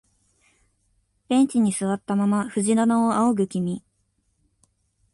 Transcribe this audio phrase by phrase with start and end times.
[1.27, 3.83] ベンチに座ったまま藤棚を仰ぐ君、